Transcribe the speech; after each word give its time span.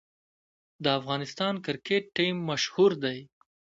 د 0.83 0.85
افغانستان 0.99 1.53
کرکټ 1.65 2.03
ټیم 2.15 2.35
مشهور 2.49 2.91
دی 3.03 3.17